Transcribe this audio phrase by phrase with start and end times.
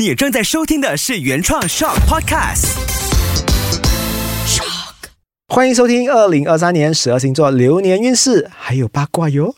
[0.00, 2.68] 你正在收听的是原创 Shock Podcast。
[5.46, 9.54] 欢迎收听二零二三年十二星座流年运势，还有八卦哟。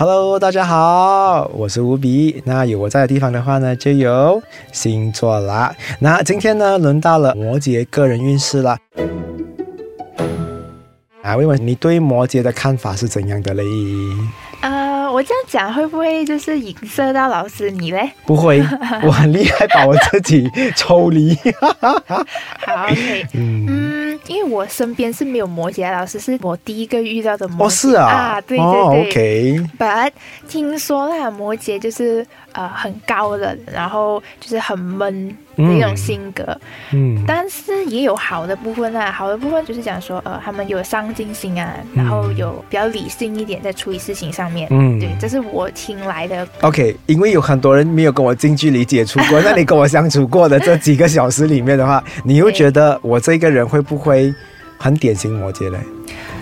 [0.00, 2.42] Hello，大家好，我是吴比。
[2.46, 4.42] 那有我在的地方的话呢，就有
[4.72, 5.76] 星座啦。
[5.98, 8.78] 那今天呢，轮到了摩羯个人运势啦。
[11.20, 13.62] 啊，问问你对摩羯的看法是怎样的嘞？
[14.62, 18.10] 呃，我这样讲会不会就是影射到老师你嘞？
[18.24, 18.62] 不会，
[19.04, 21.36] 我很厉害，把我自己抽离。
[22.64, 23.69] 好，OK，嗯，嗯，
[24.26, 29.06] 因为我身边是没有摩羯老师，是我第一个遇到的摩羯哦，是啊，啊，对对哦对。
[29.06, 30.12] ，OK，But
[30.48, 36.44] 听说啦，摩羯就是呃很高冷，然后就是很闷的一种性格，
[36.92, 39.10] 嗯，但是也有好的部分啊。
[39.12, 44.66] 好的部分就是讲说，呃，他们有上进心啊，然后有比较理性一点在处理事情上面。
[44.70, 54.32] 嗯对，这是我听来的 OK，因为有很多人没有跟我近距离接触过， 那你跟我相处过的这几个小时里面的话，你又觉得我这个人会不会
[54.78, 55.78] 很典型摩羯嘞？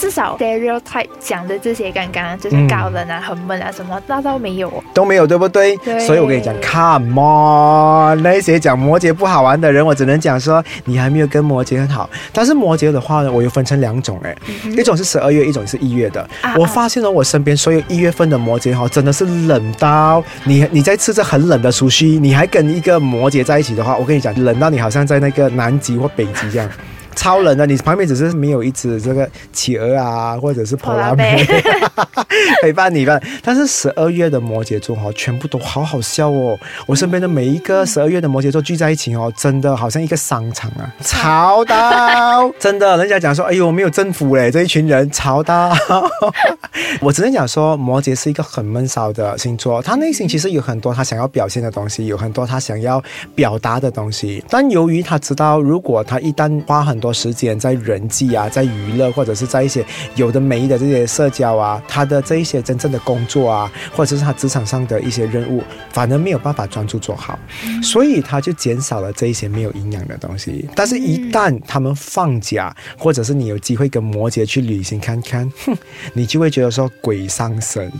[0.00, 4.72] 至少 stereotype 讲的这些，刚刚就是嗯高冷啊、很闷啊什么，那倒没有。
[4.94, 5.76] 都没有，对不对？
[5.78, 12.08] 对所以我跟你讲，Come on，那些讲摩羯不好玩的人，我只能讲说你还没有跟摩羯很好。
[12.32, 14.34] 但是摩羯的话呢，我又分成两种，哎、
[14.64, 16.26] 一种是十二月，一种是一月的。
[16.40, 26.68] 啊我发现了，我身边所有一月份的摩羯哈，真的是冷到你，你在吃着很冷的熟悉，你还跟一个摩羯在一起的话，我跟你讲，冷到你好像在那个南极或北极这样。
[27.14, 31.44] 超冷的，你旁边只是没有一只这个企鹅啊，或者是普拉梅
[32.62, 33.20] 陪伴你吧。
[33.42, 36.58] 但是十二月的摩羯座哈，全部都好好笑哦。
[36.86, 45.72] 我身边的每一个十二月的摩羯座聚在一起哦，真的好像一个商场啊，吵到 真的，人家讲说，哎呦，没有政府嘞，这一群人吵到。
[47.00, 53.02] 我只能讲说，摩羯是一个很闷骚的星座，他内心其实有很多他想要表现的东西，有很多他想要
[53.34, 54.42] 表达的东西。
[54.48, 59.84] 但由于他知道，如果他一旦花很多时间在人际啊，在娱乐或者是在一些
[60.14, 67.38] 有的没的这些社交啊，他的这一些真正的工作啊，或者是他职场上的一些任务，反而没有办法专注做好，
[67.82, 70.68] 所以他就减少了这一些没有营养的东西。
[70.74, 75.74] 但是，一旦他们放假，或者是你有机会跟摩羯去旅行看看，哼，
[76.12, 77.90] 你就会觉得说鬼上身。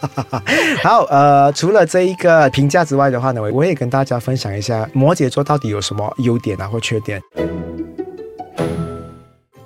[0.82, 7.20] 好，呃，除了这一个评价之外的话呢，我我也跟大家分享一下摩羯座到底有什么优点啊或缺点。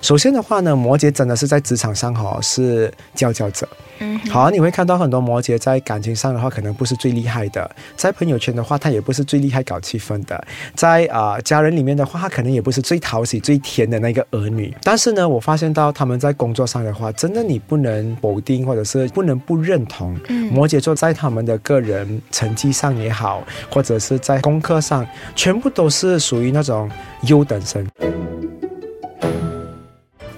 [0.05, 3.67] 首先的话呢，摩羯真的是在职场上哈、是佼佼者。
[3.97, 10.39] 嗯，好，你会看到很多摩羯在感情上的话，可能不是最厉害的；在朋友圈的话，他也不是最厉害搞气氛的；
[10.75, 14.71] 在啊、呃家人里面的话，他可能也不是最讨喜、最甜的那个儿女。
[14.83, 20.15] 但是呢，我发现到他们在工作上的话，真的你不能否定，或者是不能不认同。
[20.29, 25.03] 嗯摩羯座在他们的个人成绩上也好，或者是在功课上，
[25.35, 26.87] 全部都是属于那种
[27.23, 27.83] 优等生。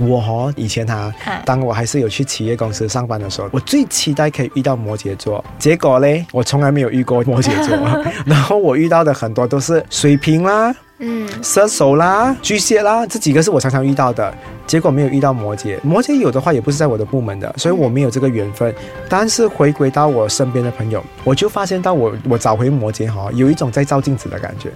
[0.07, 5.43] 我哦，以前哈、啊当我还是有去企业公司上班的时候，我最期待可以遇到摩羯座。
[5.57, 7.77] 结果嘞，我从来没有遇过摩羯座。
[8.25, 14.33] 然后我遇到的很多都是水瓶啦、嗯射手啦、巨蟹啦，这几个是我常常遇到的。
[14.65, 18.73] 结果没有遇到摩羯，摩羯有的话也不是在我的部门的，所以我没有这个缘分。
[19.07, 24.69] 但是回归到我身边的朋友，我就发现到我我找回摩羯哈，有一种在照镜子的感觉。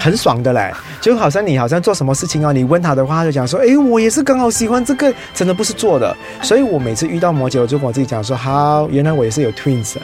[0.00, 6.16] 很爽的嘞，就好像你好像做什么事情哦，你问他的话，他就讲说，诶，我也是刚好喜欢这个，真的不是做的。
[6.42, 10.02] 所以我每次遇到摩羯，我就跟我自己讲说，好，原来我也是有 twins 啊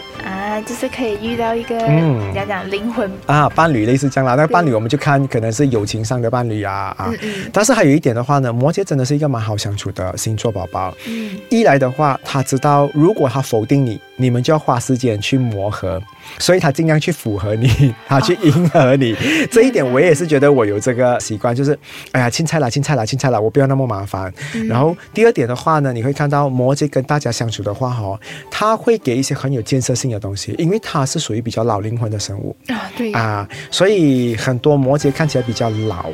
[0.59, 4.35] 啊，就是可以遇到一个嗯人家讲灵魂，啊，伴侣类似这样啦。
[4.35, 7.07] 那个伴侣我们就看可能是友情上的伴侣啊啊。
[7.11, 10.93] 嗯嗯但是还有一点的话呢，摩羯真的是一个蛮好相处的星座宝宝。
[11.07, 16.01] 嗯一来的话，他知道如果他否定你，你们就要花时间去磨合，
[16.39, 19.17] 所以他尽量去符合你， 他去迎合你。
[19.51, 21.79] 这一点我也是觉得我有这个习惯，就是
[22.13, 24.33] 哎呀，青菜啦，青菜啦，青菜啦，我不要那么麻烦。
[24.55, 28.19] 嗯然后第二点的话呢，你会看到摩羯跟大家相处的话，哈，
[28.51, 36.07] 他会给一些很有建设性的东西，因为它是属于比较老灵魂的生物啊，对，啊，所以很多摩羯看起来比较老。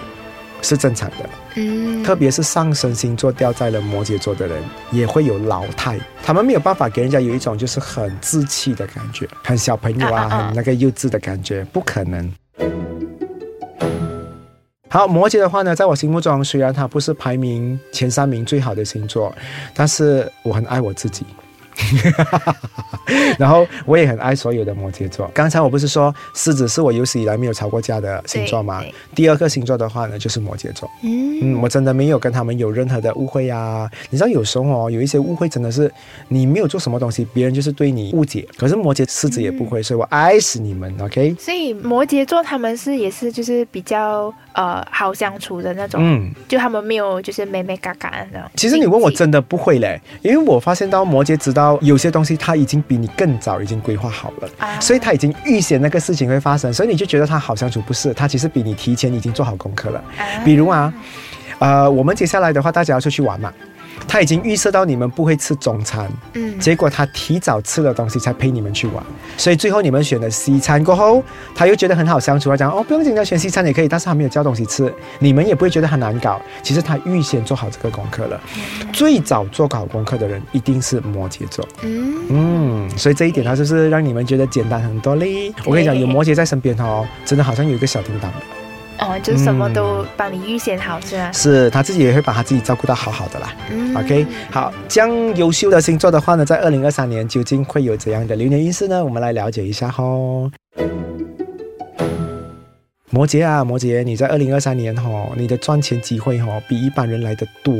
[0.62, 12.32] 是正常的，嗯，特别是上升星座掉在了摩羯座的人，也会有老态，他们没有办法给人家有一种就是很稚气的感觉，很小朋友啊，啊啊啊很那个幼稚的感觉，不可能。
[14.88, 19.30] 好，摩羯的话呢，在我心目中，虽然它不是排名前三名最好的星座，
[19.74, 21.26] 但是我很爱我自己。
[23.38, 25.30] 然后我也很爱所有的摩羯座。
[25.34, 28.82] 刚才我不是说狮子是我有史以来没有吵过架的星座吗？
[29.14, 30.90] 第二个星座的话呢，就是摩羯座。
[31.02, 33.90] 嗯嗯，我真的没有跟他们有任何的误会啊。
[34.10, 35.92] 你知道有时候哦，有一些误会真的是
[36.28, 38.46] 你没有做什么东西，别人就是对你误解。
[38.56, 41.36] 可是摩羯、狮子也不会，所以我爱死你们，OK？
[41.38, 48.50] 所以摩羯座他们是也是就是比较呃好相处的那种，嗯，就他们没有就是美美嘎嘎的那种。
[48.56, 54.48] 其实你问我真的不会嘞，因为我发现到摩羯知道有些东西他已经比你更早已经规划好了。
[54.58, 58.12] 啊所以他已经预先那个事情会发生，所以你就觉得他好相处，不是？
[58.14, 60.02] 他其实比你提前已经做好功课了。
[60.44, 60.92] 比如啊，
[61.58, 63.52] 呃，我们接下来的话，大家要出去玩嘛，
[64.06, 69.04] 他已经预设到你们不会吃中餐，嗯结果他提早吃了东西才陪你们去玩，
[69.36, 71.22] 所以最后你们选了西餐过后，
[71.54, 76.40] 他又觉得很好相处，他讲哦不用紧，张选西餐也可以，但是他没有叫东西吃，你们也不会觉得很难搞。
[76.62, 78.40] 其实他预先做好这个功课了，
[78.92, 81.66] 最早做好功课的人一定是摩羯座。
[81.82, 85.52] 嗯嗯，所以这一点他就是让你们觉得简单很多嘞。
[85.64, 88.32] 我跟你讲，有摩羯在身边哦，真的好像有一个小叮当。
[89.04, 91.30] 哦，就什么都帮你预先好是吧？
[91.32, 93.52] 是他自己也会把他自己照顾到好好的啦。
[93.70, 99.04] 嗯 OK，好，将优秀的星座的话呢，在二零二三年究竟会有怎样的流年运势呢？
[99.04, 100.50] 我们来了解一下哦。
[103.10, 107.74] 摩羯啊，摩羯，你在二零二三年哦，你的赚钱机会哦比一般人来的多。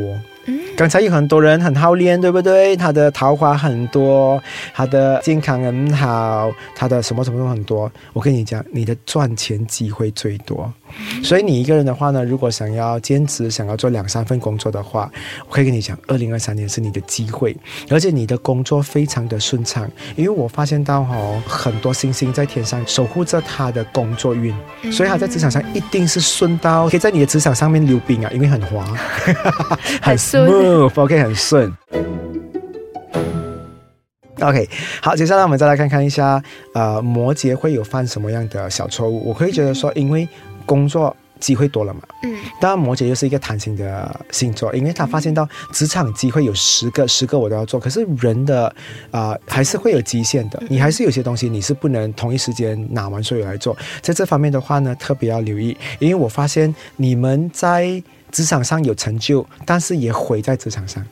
[0.46, 2.76] 嗯刚才有很多人很好练，对不对？
[2.76, 4.42] 他的桃花很多，
[4.74, 7.90] 他的健康很好，他的什么什么都很多。
[8.12, 10.72] 我跟你讲，你的赚钱机会最多。
[11.24, 15.10] 所以你一个人的话呢，如果想要兼职，想要做两三份工作的话，
[15.48, 17.56] 我可以跟你讲，二零二三年是你的机会，
[17.90, 24.54] 而且你的工作非常的顺畅，因为我发现到哦，很多星星在天上守护着他的工作运，
[24.92, 28.84] 所以他在职场上一定是顺到可以在你的职场上面溜冰啊，因为很滑，
[30.00, 31.72] 很 smooth 哦，OK，、很顺。
[34.40, 34.68] OK，
[35.02, 36.42] 好，接下来我们再来看看一下，
[36.74, 39.28] 呃，摩羯会有犯什么样的小错误？
[39.28, 40.28] 我会觉得说，因为
[40.66, 42.36] 工作机会多了嘛，嗯。
[42.60, 48.66] 当然摩羯又是一个贪心的星座，因为他发现到职场机会有十个，十个我都要做，可是人的
[49.10, 61.04] 啊、呃还是会有极限的，你还是有些东西你是不能同一时间拿完所有来做，在这方面的话呢，特别要留意，因为我发现你们在职场上有成就，但是也毁在职场上。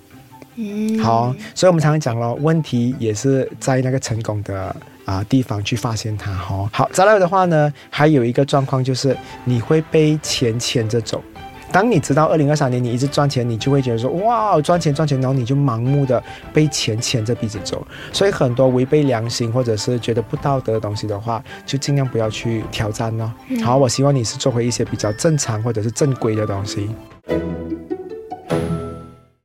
[0.56, 11.22] 嗯，好，所以我们常常讲了，问题也是在那个成功的啊、地方去发现它哈、好，再来的话呢，还有一个状况就是你会被钱牵着走。
[11.72, 16.22] 当你知道二零二三年你一直赚钱，你就会觉得说哇赚钱赚钱，然后你就盲目的
[16.52, 17.82] 被钱牵着鼻子走。
[18.12, 23.32] 所以很多违背良心或者是觉得不道德的东西的话，就尽量不要去挑战咯。
[23.64, 26.90] 好，我希望你是做回一些比较正常或者是正规的东西。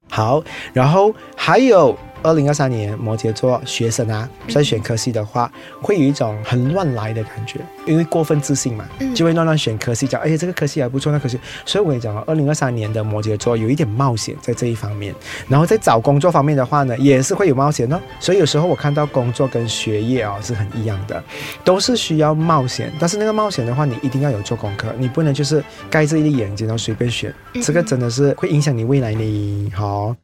[0.09, 0.43] 好，
[0.73, 11.39] 然后还有二零二三年摩羯座学生啊，在选科系的话，会有一种很乱来的感觉，因为过分自信嘛，嗯就会乱乱选科系，讲哎呀这个科系还不错，那科系。
[11.65, 15.13] 所以我跟你讲啊，二零二三年的摩羯座有一点冒险在这一方面，
[15.47, 17.99] 然后在找工作方面的话呢，也是会有冒险哦。
[18.19, 21.23] 所以有时候我看到工作跟学业哦是很一样的，
[21.63, 29.71] 都是需要冒险，但是那个冒险的话，你一定要有做功课，你不能就是盖着一粒眼睛然后随便选，这个真的是会影响你未来呢。
[29.73, 30.15] 好。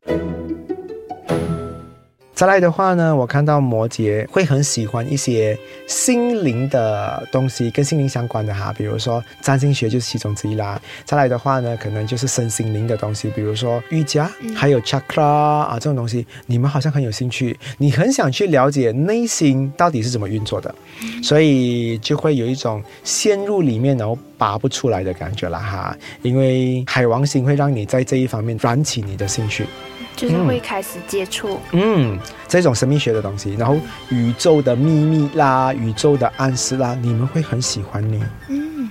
[2.36, 5.58] 再来的话呢，我看到摩羯会很喜欢一些
[5.88, 10.82] 心灵的东西，跟心灵相关的哈，比如说占星学就是其中之一啦。
[11.06, 20.74] 再来的话呢，可能就是身心灵的东西，比如说瑜伽，还有 chakra 啊这种东西，你们好像很有兴趣，你很想去了解内心到底是怎么运作的，
[21.22, 25.96] 所以就会有一种陷入里面然后拔不出来的感觉了哈。
[26.24, 29.68] 因为海王星会让你在这一方面燃起你的兴趣。
[30.15, 32.17] 就是会开始接触，嗯，
[32.48, 33.75] 这种神秘学的东西，然后
[34.10, 38.24] 宇宙的秘密啦，宇宙的暗示啦，你们会很喜欢你。
[38.50, 38.89] 嗯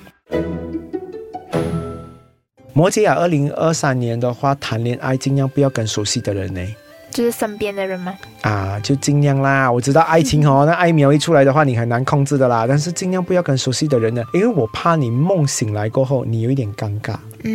[2.74, 6.60] 摩羯啊，二零二三年的话，谈恋爱尽量不要跟熟悉的人呢。
[7.10, 8.14] 就是身边的人吗？
[8.40, 9.70] 啊，就尽量啦。
[9.70, 12.64] 我知道爱情哦，那爱苗一出来的话，你很难控制的啦。
[12.66, 17.14] 但是尽量不要跟熟悉的人呢，因为我怕你梦醒来过后，你有一点尴尬。
[17.44, 17.52] 嗯，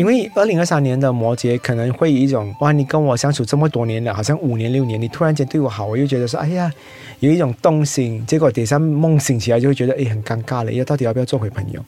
[0.00, 6.72] 因为二零二三年的摩羯可能会有一种哇，你跟我相处这么多年了，好像五年六年，你突然间对我好，我又觉得说，哎呀，
[7.18, 11.84] 有一种动心，结果等一下梦醒起来就会觉得，哎，很尴尬了，要到底要不要做回朋友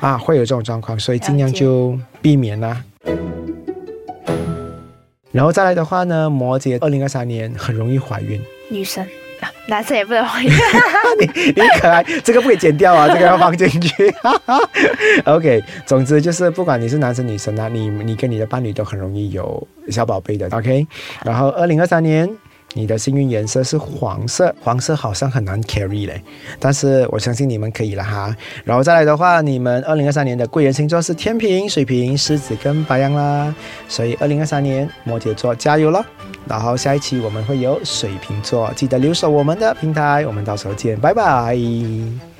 [0.00, 0.16] 啊？
[0.16, 2.82] 会有这种状况，所以尽量就避免啦。
[5.30, 9.08] 然后再来的话呢，摩羯二零二三年很容易怀孕，女生啊，
[9.66, 10.50] 男生也不能怀孕。
[11.20, 14.14] 你你可爱，这个不可以剪掉啊， 这个要放进去。
[15.24, 20.48] OK，总之就是不管你是男生女生啊，你你跟你的伴侣都很容易有小宝贝的。
[20.50, 20.86] OK，
[21.24, 22.28] 然后二零二三年
[22.74, 26.20] 你的幸运颜色是黄色，黄色好像很难 carry 嘞，
[26.58, 28.36] 但是我相信你们可以了哈。
[28.64, 33.54] 然后再来的话，你们二零二三年的贵人星座是天平、水瓶、狮子跟白羊啦，
[33.88, 36.04] 所以二零二三年摩羯座加油咯。
[36.46, 42.33] 然后下一期我们会有水瓶座，记得留守我们的平台，我们到时候见，拜拜。